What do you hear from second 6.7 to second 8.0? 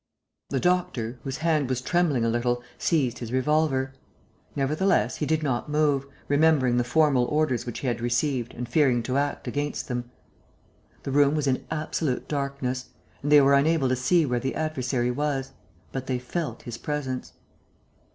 the formal orders which he